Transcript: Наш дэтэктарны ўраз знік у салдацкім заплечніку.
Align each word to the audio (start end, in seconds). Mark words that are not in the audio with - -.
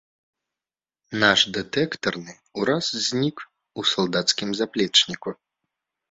Наш 1.23 1.39
дэтэктарны 1.57 2.33
ўраз 2.61 2.85
знік 3.09 3.37
у 3.81 3.85
салдацкім 3.91 4.49
заплечніку. 4.61 5.29